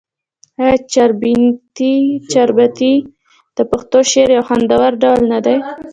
[0.61, 2.93] آیا چهاربیتې
[3.55, 5.57] د پښتو شعر یو خوندور ډول نه دی؟